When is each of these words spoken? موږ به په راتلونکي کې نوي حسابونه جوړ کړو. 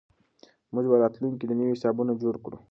موږ 0.73 0.85
به 0.87 0.89
په 0.95 1.01
راتلونکي 1.03 1.45
کې 1.49 1.55
نوي 1.59 1.73
حسابونه 1.75 2.11
جوړ 2.21 2.35
کړو. 2.43 2.57